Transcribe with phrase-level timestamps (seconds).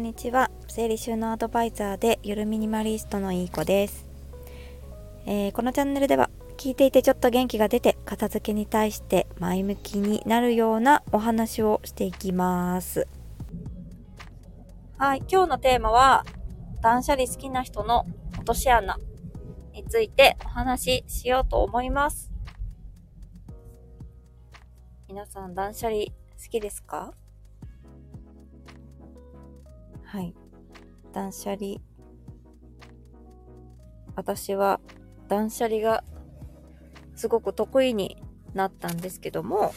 [0.00, 0.50] んにちは。
[0.66, 4.06] 整理収納アドバイザーでゆるミニマリストのいい子です、
[5.26, 13.06] えー、このチャンネルでは聞いていてちょっと元気が出て片付けに対して前向きになるようなお話をしていきます。
[14.96, 16.24] はい今日のテーマは
[16.80, 18.96] 断捨離好きな人の落とし穴
[19.74, 22.30] についてお話ししようと思います。
[25.08, 26.12] 皆さん断捨離好
[26.50, 27.12] きですか？
[30.10, 30.34] はい。
[31.12, 31.76] 断捨離。
[34.16, 34.80] 私は
[35.28, 36.02] 断捨離が
[37.14, 38.20] すごく得意に
[38.52, 39.72] なったんですけども、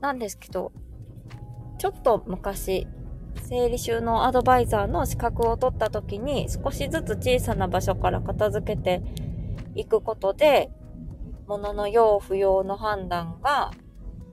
[0.00, 0.72] なんですけど、
[1.78, 2.86] ちょっと昔、
[3.42, 9.02] 整理収納アドバイザーの資格を取った時に少しずつ小さな場所から片付けて
[9.74, 10.70] いくことで、
[11.46, 13.70] 物の用不要の判断が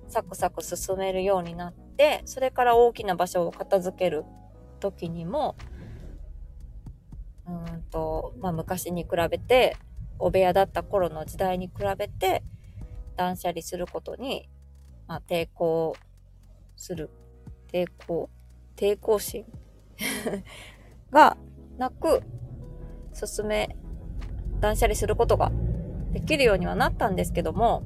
[0.07, 4.25] サクサク進めるようになって、それから大きな場所を片付ける
[4.79, 5.55] 時にも、
[7.47, 9.77] うんと、まあ昔に比べて、
[10.19, 12.43] お部屋だった頃の時代に比べて、
[13.17, 14.49] 断捨離することに、
[15.07, 15.95] まあ抵抗
[16.75, 17.09] する。
[17.71, 18.29] 抵抗
[18.75, 19.45] 抵抗心
[21.11, 21.37] が
[21.77, 22.23] なく、
[23.13, 23.75] 進め、
[24.59, 25.51] 断捨離することが
[26.11, 27.83] できるようにはなったんですけども、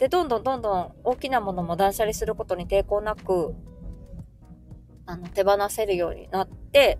[0.00, 3.54] で、どんどんどんどん大きなものも断捨離することに抵抗なく、
[5.04, 6.98] あの、手放せるようになって、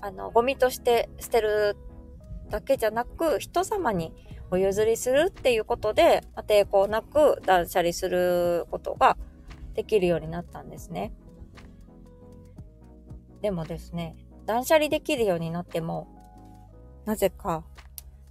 [0.00, 1.76] あの、ゴミとして捨てる
[2.48, 4.14] だけじゃなく、人様に
[4.50, 9.18] お譲りするっていうことで、ま、抵抗なく断捨離することが
[9.74, 11.12] できるようになったんですね。
[13.42, 16.08] でもですね、断捨離できるようになっても、
[17.04, 17.62] なぜか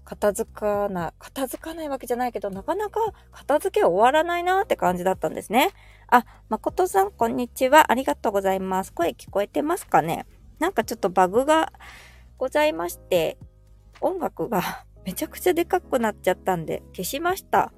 [0.05, 2.99] 片付かない、片付かないわけじゃないけど、なかなか
[3.31, 5.71] 片付け終わらないなって感じだったんですね。
[6.07, 7.91] あ、誠さん、こんにちは。
[7.91, 8.93] ありがとうございます。
[8.93, 10.25] 声聞こえてますかね？
[10.59, 11.71] なんかちょっとバグが
[12.37, 13.37] ございまして、
[14.01, 17.71] 音楽が めちゃくちゃでかくなっちゃったんで、消しました。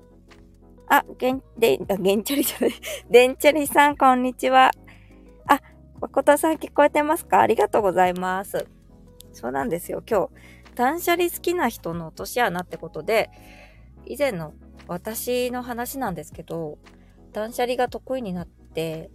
[0.88, 2.74] あ、げん、で、あ、げんちゃりじゃない。
[3.10, 4.72] でんちゃりさん、こんにちは。
[5.48, 5.60] あ、
[6.02, 7.42] 誠さん聞こえてますか？
[7.42, 8.68] ありがとうございます。
[9.32, 10.04] そうなんですよ。
[10.10, 10.30] 今日、
[10.76, 13.32] 断捨離好きな人の落とし穴ってことで、
[14.06, 14.54] 以前の
[14.88, 16.78] 私の話なんですけど、
[17.34, 19.10] 断捨離が得意になって、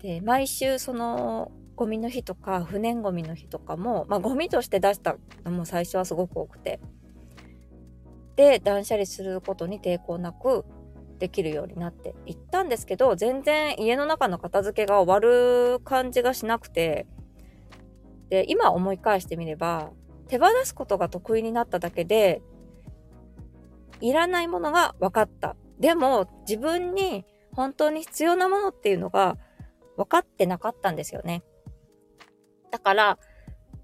[0.00, 6.80] で、毎週そのゴミの日とか不燃ゴミの日とかも、まあゴミとして出したのも最初はすごく多くて、
[8.36, 10.64] で、断捨離することに抵抗なく
[11.18, 17.06] できるようになっていったんですけど、全然家の中の片付けが終わる感じがしなくて、
[18.28, 19.92] で、今思い返してみれば、
[20.32, 22.40] 手放すことが得意になっただけで、
[24.00, 25.56] いらないものが分かった。
[25.78, 29.36] でも、自分に本当に必要なものっていうのが
[29.98, 31.42] 分かってなかったんですよね。
[32.70, 33.18] だから、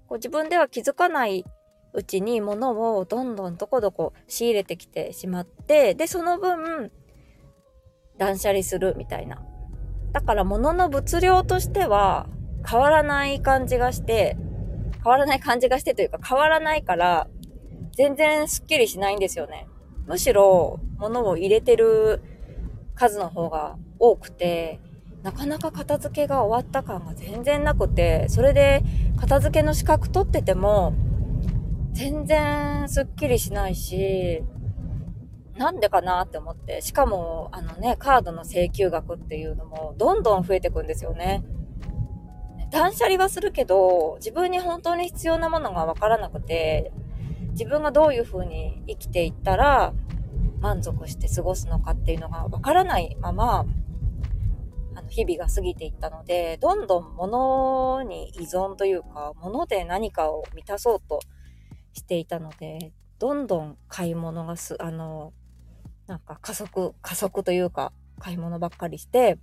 [0.07, 1.45] こう自分では気づかない
[1.93, 6.91] うちに物をどんどんどこどこ仕入れてきてしまって、で、その分、
[8.17, 9.43] 断捨離するみたいな。
[10.13, 12.27] だから物の物量としては
[12.67, 14.35] 変わらない感じがして、
[15.03, 17.27] 変わらない感じがしてというか変わらないから、
[17.95, 19.67] 全然スッキリしないんですよね。
[20.07, 22.21] むしろ、物を入れてる
[22.95, 24.79] 数の方が多くて、
[25.23, 28.81] なかなか片付けが終わった感が全然なくて、それで
[29.19, 30.93] 片付けの資格取ってても、
[31.91, 34.43] 全然スッキリしないし、
[35.57, 41.43] なんでかなって思って、しかも、あのね、カードの請求額っていうのも、どんどん増えてくんですよね。
[42.71, 46.91] 断捨離はするけど、自分に本当に必要なものがわからなくて、
[47.51, 49.93] 自分がどういう風に生きていったら
[50.61, 53.65] 満足して過ごすのかっていうのがわからないまま、
[54.95, 61.19] あの日々が過ぎていったので、どんどん物に依存というか、物で何かを満たそうと
[61.93, 65.33] していたので、どんどん買い物がす、あの、
[66.07, 69.37] なんか加速、加速というか、買い物ばっかりして、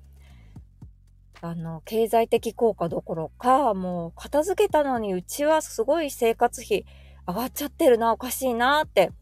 [1.42, 6.86] あの、経済的効果どころか、もう片付けたのにうちはすごい生活費
[7.26, 9.12] 上がっちゃってるな、おかしいなって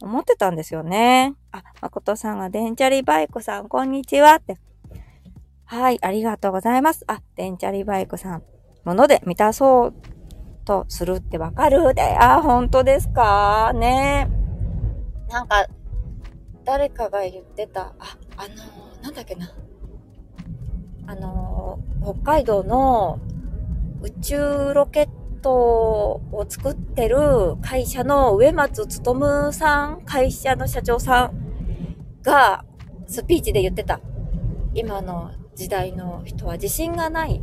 [0.00, 1.34] 思ってたんですよね。
[1.50, 4.56] あ、誠さんがデンチャリバイクさん、こんにちはって。
[5.64, 7.04] はい、ありがとうございます。
[7.08, 8.42] あ、デンチャリバイクさん、
[8.84, 9.94] もので満たそう
[10.64, 13.72] とするってわかるで、あ、本当ですか？
[13.74, 14.28] ね
[15.28, 15.66] なんか、
[16.64, 19.50] 誰かが言ってた、あ、あのー、なんだっけな。
[21.06, 23.18] あの、北海道の
[24.02, 25.08] 宇宙ロケッ
[25.40, 32.64] トを作ってる会社の上松努さん、会社の社長さんが
[33.06, 34.00] スピーチで言ってた。
[34.74, 37.42] 今の時代の人は自信がない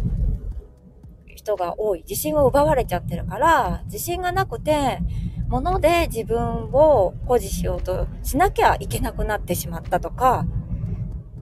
[1.35, 2.03] 人が多い。
[2.07, 4.99] 自信を奪われちゃってるから、自信がなくて、
[5.47, 10.45] 物で自分を保持しようとしなきゃいけなくなってしまったとか、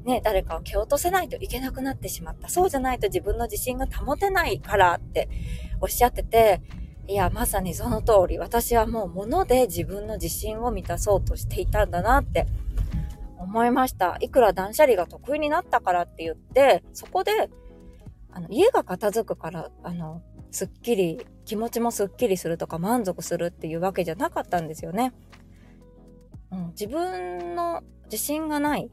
[0.08, 2.48] ね、誰かを蹴落とせないといけなくなってしまった。
[2.48, 5.28] そうじゃないと自分の自信が保てないからって
[5.82, 6.62] おっしゃってて、
[7.10, 12.48] いや、まさにその通り、私はもう物で自分の自信を満たそうとしていたんだなって
[13.38, 14.18] 思いました。
[14.22, 17.50] いくら断捨離が得意になったからって言って、そこで、
[18.32, 20.22] あの、家が片付くから、あの、
[20.52, 25.14] すっきり、気持ちもすっきりするとか満足するっていうわけじゃなかったんですよね。
[26.52, 28.90] うん、自分の自信がない、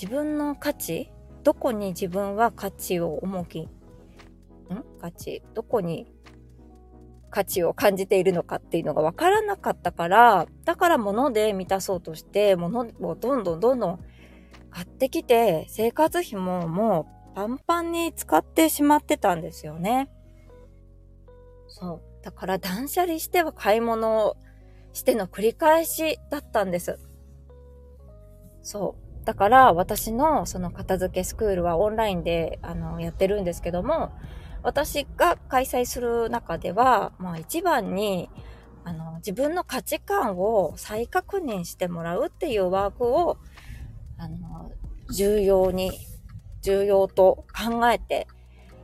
[0.00, 1.10] 自分の価値、
[1.42, 3.68] どこに自分は価値を重き、ん？
[5.00, 6.12] 価値、どこに
[7.30, 14.00] 価値を感じているのかっていうのが分からなかったから、だから物で満たそうとして、物をどんどんどんどん
[14.70, 20.10] 買ってきて、生活費ももうパンパンに使ってしまってたんですよね。
[21.68, 22.22] そう。
[22.22, 24.36] だから断捨離しては買い物を
[24.92, 26.98] しての繰り返しだったんです。
[28.60, 29.05] そう。
[29.26, 34.12] だから私のその片付けスクールはオンラインであのやってるんですけども、
[34.62, 38.30] 私が開催する中では、まあ一番に、
[38.84, 43.38] あの、自分の価値観を再確認してもらうっていうワークを、
[44.16, 44.70] あの、
[45.12, 45.90] 重要に、
[46.62, 48.28] 重要と考えて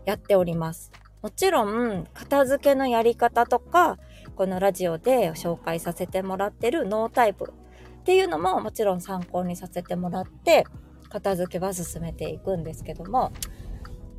[0.05, 0.91] やっております。
[1.23, 3.97] もちろん、片付けのやり方とか、
[4.35, 7.53] このラジオで紹介させてもらってるノータイプ
[8.03, 10.67] っていうのももちろん参考にさせてもらって、
[11.09, 13.33] 片付けは進めていくんですけども、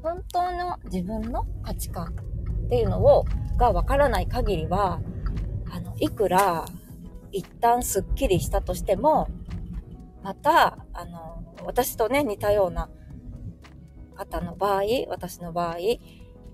[0.02, 2.16] 本当の自分の価値観
[2.66, 3.26] っていうのを、
[3.58, 5.02] がわからない限りは、
[5.70, 6.66] あの、いくら
[7.34, 9.28] 一旦スッキリしたとしても、
[10.24, 12.90] また、あの、私とね、似たような
[14.16, 15.78] 方の場合、私の場合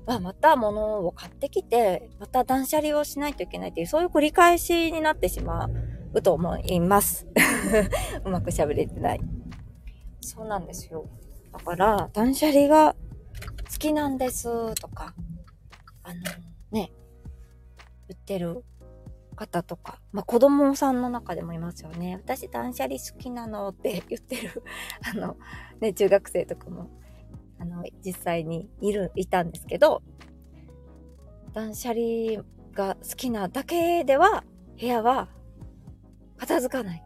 [0.08, 5.70] は、また物を買ってきて、また断捨離をしないといけないっていう、そういう繰り返しになってしまう
[6.14, 7.28] うと思います。
[8.26, 9.22] うまく喋れてない。
[10.22, 11.08] そうなんですよ。
[11.52, 12.96] だから、断捨離が
[13.72, 15.14] 好きなんですとか、
[16.04, 16.22] あの、
[16.72, 16.92] ね、
[18.08, 18.64] 言ってる
[19.36, 22.20] 方とか、まあ、子供さんの中でもいますよね。
[22.24, 24.64] 私断捨離好きなのって 言ってる
[25.02, 25.38] あの、
[25.80, 26.90] ね、中学生とかも、
[27.60, 30.04] あの、実際にいる、いたんですけど、
[31.54, 34.44] 断捨離が好きなだけでは、
[34.80, 35.30] 部屋は
[36.40, 37.04] 片付かない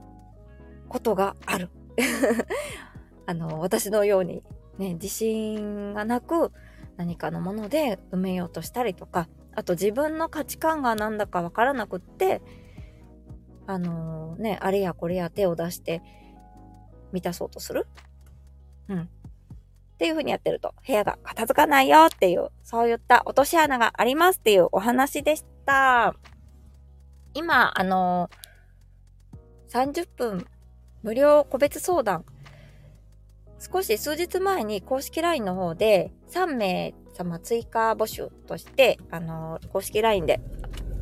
[0.87, 1.69] ことがある。
[3.25, 4.43] あの、私のように
[4.77, 6.51] ね、自信がなく
[6.97, 12.41] 何かのもので埋めようとしたりとか、あと自分の価値観がなんだかわからなくって、
[13.65, 16.01] あのー、ね、あれやこれや手を出して
[17.11, 17.87] 満たそうとする
[18.89, 19.01] うん。
[19.01, 19.07] っ
[19.97, 26.15] ていう風にやってると、部屋が片付かないよっていう、そういった落とし穴がありますっていうお話でした。
[27.33, 28.42] 今、あのー、
[29.73, 30.45] 30分
[31.01, 32.25] 無料個別相談。
[33.57, 40.41] 少し数日前に公式 LINE の方で3名様追加募集として、あの、公式 LINE で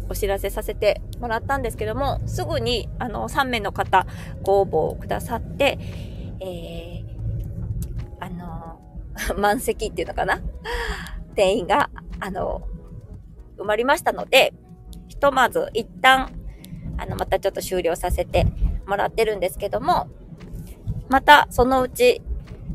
[0.07, 4.07] お知らせさせてもらったんですけども、すぐに、あの、3名の方
[4.41, 4.65] ご応
[4.95, 5.77] 募くださって、
[6.39, 8.79] えー、あの、
[9.37, 10.39] 満席っていうのかな？
[11.35, 11.89] 定員が、
[12.21, 12.61] あの、
[13.57, 14.53] 埋まりましたので、
[15.09, 16.40] ひとまず一旦、
[17.01, 18.45] あの、またちょっと終了させて
[18.85, 20.07] もらってるんですけども、
[21.09, 22.21] またそのうち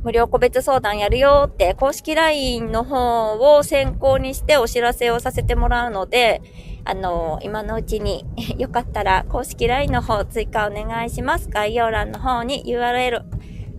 [0.03, 6.43] 無料個別相談やるよって公式 LINE の方を先行にしてお知らせをさせてもらうので、
[6.85, 8.25] あの、今のうちに
[8.59, 11.49] よかったら公式 LINE の方追加お願いします。
[11.49, 13.25] 概要欄の方に URL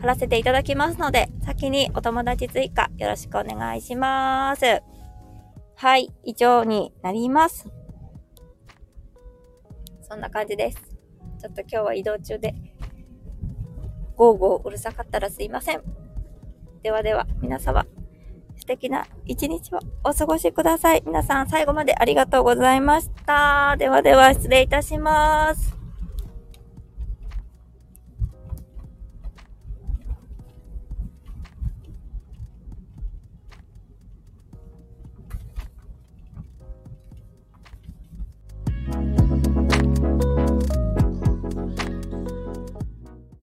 [0.01, 4.81] 貼らせていただきますので、先にお友達追加よろしくお願いします。
[5.75, 7.76] はい、以上になります。
[10.07, 10.77] そんな感じです。
[11.39, 12.55] ちょっと今日は移動中で、
[14.15, 15.81] ゴーゴーうるさかったらすいません。
[16.81, 17.85] ではでは、皆様、
[18.55, 21.03] 素敵な一日をお過ごしください。
[21.05, 23.75] 皆さん最後までありがとうございました。
[23.77, 25.77] ではでは、失礼いたします。